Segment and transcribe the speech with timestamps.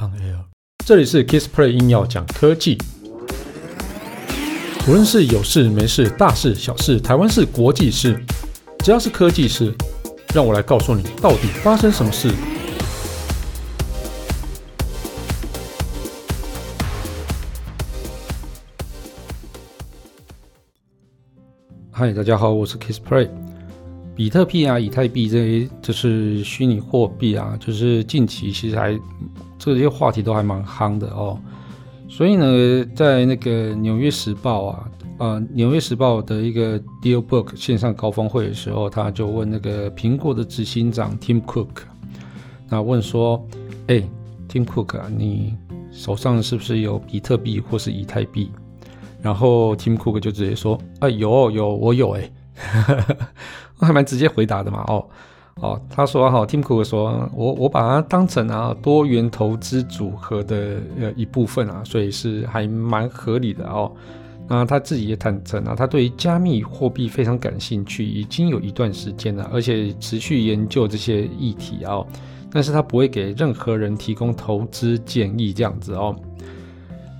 [0.00, 0.46] On air，
[0.86, 2.78] 这里是 Kissplay 硬要讲科技，
[4.88, 8.18] 无论是有事没事、大事小事、台湾事、国际事，
[8.78, 9.74] 只要是科技事，
[10.34, 12.30] 让我来告诉你到底发生什么事。
[21.90, 23.28] 嗨，大家好，我是 Kissplay。
[24.20, 29.00] 比特币啊，以太币这些就是虚拟货币啊，就是近期其实还。
[29.58, 31.38] 这些话题都还蛮夯的哦，
[32.06, 41.68] 所以呢，在那个《纽约时报》啊，呃，《纽约时报》的一个 DealBook 线上高峰会的时候，他就问那个苹果的执行长 Tim Cook，
[42.68, 43.42] 那问说
[43.88, 44.02] ：“哎
[44.50, 45.56] ，Tim Cook 啊，你
[45.90, 48.50] 手上是不是有比特币或是以太币？”
[49.22, 52.30] 然后 Tim Cook 就直接说：“啊，有有，我有哎，
[53.78, 55.04] 我 还蛮直接回答的嘛，哦。”
[55.60, 63.92] 哦，他说哈，Tim Cook 说，我我把它当成啊多元投资组合的呃一部分啊，所以是还蛮合理的哦。
[64.48, 72.06] 那他自己也坦诚啊，他对于加密货币非常感兴趣，已经有一段时间了，而且持续研究这些议题哦。
[72.50, 76.16] 但是他不会给任何人提供投资建议这样子哦。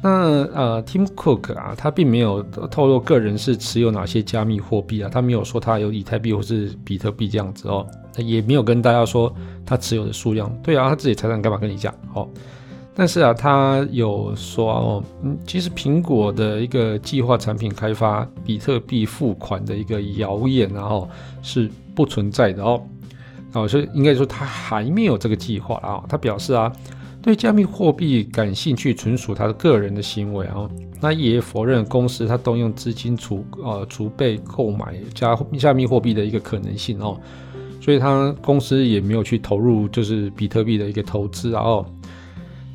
[0.03, 7.87] 那呃，Tim Cook 啊，他并没有透露个人是持有哪些加密货币啊，他没有说他有以太币或是比特币这样子哦。
[8.17, 9.33] 也没有跟大家说
[9.65, 11.95] 他持有的数量，对啊，他自己财产干嘛跟你讲？
[12.12, 12.28] 哦，
[12.95, 21.09] 但是啊，他有说哦，嗯，其实苹果的一个计划产品开发比特币付款的一个谣言，然后
[21.41, 22.83] 是不存在的哦，
[23.53, 26.03] 哦，所以应该说他还没有这个计划啊。
[26.09, 26.71] 他表示啊，
[27.22, 30.68] 对加密货币感兴趣纯属他的个人的行为啊，
[31.00, 37.20] 那也否认公司他动用资金储呃储备购买加加密货币的一个可能性哦。
[37.80, 41.84] 所以他公司也没有去投入，就是比特币的一个投资啊。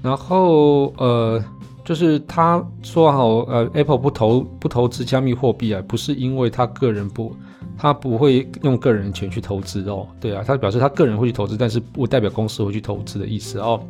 [0.02, 1.44] 然后呃，
[1.84, 7.36] 就是他说好，呃，Apple 不投不投资加密货币啊，不是因为他个人不，
[7.78, 10.08] 他不会用个人钱去投资哦。
[10.20, 13.82] 对啊，他表示他个人会去投资，但是不代表公司会去投资的意思哦。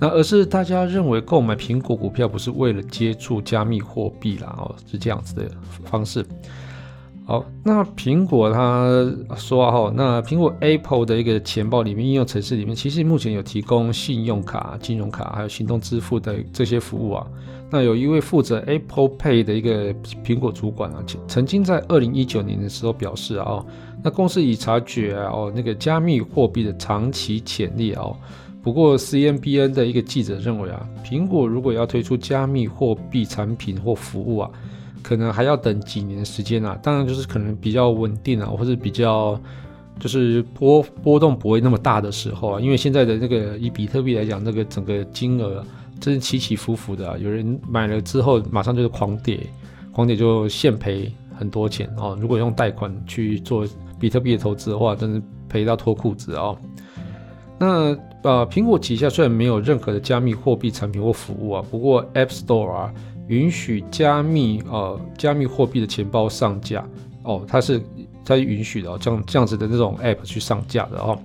[0.00, 5.50] 那而是大家认为购买苹果股票不是为了接触加密货币啦，哦，是这样子的
[5.84, 6.24] 方式。
[7.26, 8.88] 好，那苹果它
[9.36, 17.24] 说哈，那苹果 Apple 的一个钱包里面应用程式里面，其实目前有提供信用卡、金融卡还有行动支付的这些服务啊。
[17.70, 19.94] 那有一位负责 Apple Pay 的一个
[20.24, 23.64] 苹果主管啊，曾经在二零一九年的时候表示啊，
[24.02, 28.16] 那公司已察觉啊，哦，那个加密货币的长期潜力哦。
[28.62, 34.50] 不过 CNBN 的一个记者认为啊，苹果如果要推出加密货币产品或服务啊。
[35.02, 39.40] 可能还要等几年时间啊，当然就是可能比较稳定啊，或者比较
[39.98, 45.64] 就是波波动不会那么大的时候啊，因为现在的那个以比特币来讲，那个整个金额
[45.98, 49.40] 真是起起伏伏的啊，有人买了之后马上就是狂跌，
[49.90, 52.14] 狂跌就现赔很多钱哦。
[52.20, 53.66] 如果用贷款去做
[53.98, 56.54] 比特币的投资的话，真是赔到脱裤子哦。
[57.60, 62.92] 那呃，苹果旗下虽然没有任何的加密货币产品或服务啊，不过 App Store 啊。
[63.28, 66.84] 允许加密呃加密货币的钱包上架
[67.22, 67.80] 哦，它是
[68.24, 71.16] 它允许的哦，这样这样子的那种 app 去上架的哦。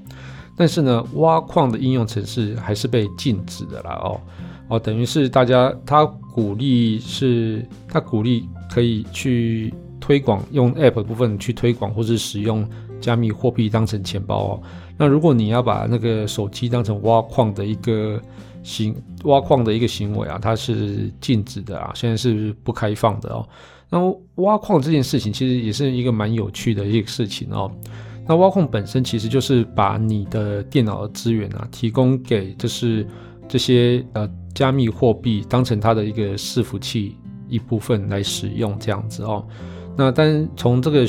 [0.56, 4.22] 但是呢，挖矿的应用程式还是被禁止的啦哦
[4.68, 12.63] 哦，等于是大家他鼓励是，他鼓励可以去推广用 app 部分去推广或是使用
[13.00, 14.61] 加密货币当成钱包哦。
[14.97, 18.22] 那如果你要把那个手机当成挖矿的一个。
[18.66, 18.95] 行
[19.25, 23.47] 挖矿的一个行为啊，它是禁止的啊，现在是不开放的哦。
[23.91, 27.72] 那挖矿这件事情其实也是一个蛮有趣的一个事情哦。
[28.28, 33.06] 那挖矿本身其实就是把你的电脑的资源啊，提供给就是
[33.47, 37.16] 这些呃加密货币当成它的一个伺服器
[37.47, 39.45] 一部分来使用这样子哦。
[39.95, 41.06] 那但从这个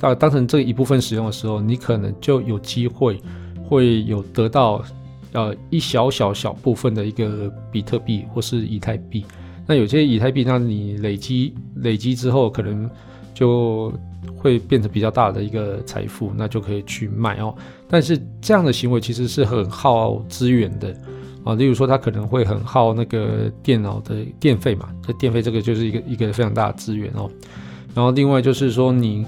[0.00, 3.20] 啊当成这一部分使用的时候，你可能就有机会
[3.64, 4.84] 会有得到。
[5.32, 9.22] 呃，一小小小部分的一个比特币或是以太币，
[9.66, 12.88] 那有些以太币，那你累积累积之后，可能
[13.34, 13.92] 就
[14.38, 17.54] 会变成比较大的一个财富，那就可以去卖哦。
[17.86, 20.96] 但是这样的行为其实是很耗资源的
[21.44, 27.28] 啊，例如说它可能会很耗那个电脑的电费嘛，这电费这个就是一个一个非常大的资源哦。
[27.94, 29.26] 然后另外就是说你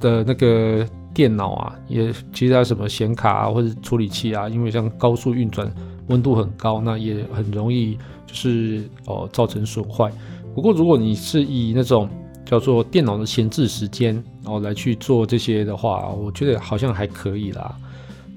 [0.00, 0.86] 的那个。
[1.16, 5.66] 电脑啊，也其他什么显卡啊，或者处理器啊，因为像高速运转，
[6.08, 7.96] 温度很高，那也很容易
[8.26, 10.12] 就是哦造成损坏。
[10.54, 12.06] 不过如果你是以那种
[12.44, 17.74] 叫做电脑的闲置时间哦来去做这些的话，我觉得好像还可以啦。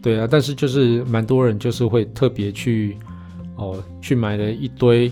[0.02, 2.96] 对啊，但是就是蛮多人就是会特别去
[3.58, 5.12] 哦，去买了一堆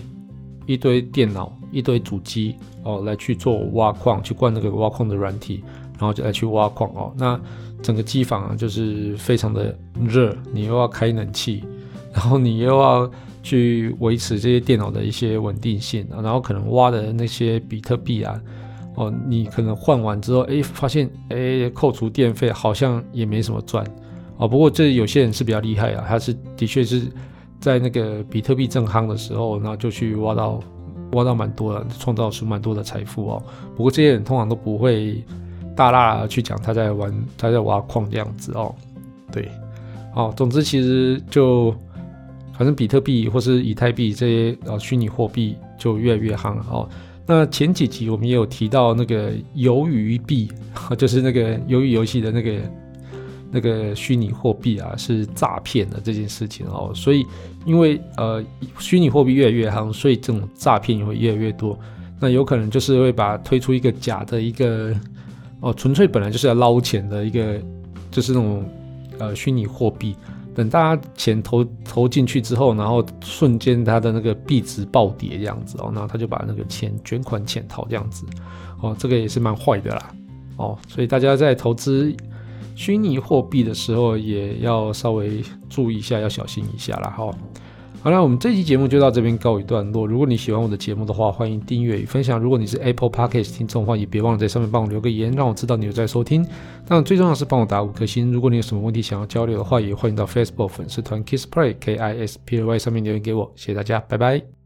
[0.64, 5.62] 一堆电脑、一堆主机哦，来去做挖矿，去灌那个挖矿的软体，
[5.98, 7.12] 然后就来去挖矿哦。
[7.16, 7.38] 那
[7.82, 11.62] 整个机房啊，就是非常的热，你又要开冷气，
[12.12, 13.08] 然后你又要
[13.40, 18.40] 去维持这些电脑的一些稳定性，然后可能挖的那些比特币啊，
[18.96, 23.86] 哦，你可能换完之后，哎，发现哎，扣除电费好像也没什么赚
[24.38, 24.48] 哦。
[24.48, 27.02] 不过这有些人是比较厉害啊，他是的确是
[27.60, 30.58] 在那个比特币正夯的时候，然后就去挖到
[31.12, 33.42] 挖到蛮多的，创造出蛮多的财富哦。
[33.76, 35.24] 不过这些人通常都不会。
[35.78, 38.74] 大大去讲他在玩，他在挖矿这样子哦，
[39.30, 39.48] 对，
[40.12, 41.70] 哦，总之其实就
[42.56, 46.88] 反正比特币或是以太币这些呃虚拟货币就越来越夯了哦。
[47.24, 50.50] 那前几集我们也有提到那个鱿鱼币，
[50.98, 52.60] 就是那个鱿鱼游戏的那个
[53.52, 56.90] 那个虚拟货币啊，是诈骗的这件事情哦。
[56.92, 57.24] 所以
[57.64, 58.44] 因为呃
[58.80, 61.78] 虚拟货币越来越夯，所以这种诈骗也会越来越多。
[62.18, 64.92] 那有可能就是会把推出一个假的一个。
[65.60, 67.60] 哦，纯粹本来就是要捞钱的一个，
[68.10, 68.64] 就是那种
[69.18, 70.14] 呃虚拟货币。
[70.54, 78.26] 等大家钱投投进去之后，然后瞬间它的那个币值暴跌这样子哦，然后他就把那个钱卷款潜逃这样子。
[78.80, 80.10] 哦，这个也是蛮坏的啦。
[80.56, 82.12] 哦，所以大家在投资
[82.74, 87.10] 虚拟货币的时候，也要稍微注意一下，要小心一下啦。
[87.16, 87.32] 哈。
[88.00, 90.06] 好了，我们这期节目就到这边告一段落。
[90.06, 92.38] 如果你喜欢我的节目的话，欢迎订阅与分享。
[92.38, 96.42] 如果你是 Apple Podcast 听众的话，也别忘了在上面帮我留个言，让我知道你有在收听。
[96.86, 98.32] 当然，最重要是帮我打五颗星。
[98.32, 103.52] 如果你有什么问题想要交流的话，也欢迎到 Facebook 粉丝团 Kiss Play K I S P L Y 上面留言给我。
[103.56, 104.57] 谢谢大家，拜拜。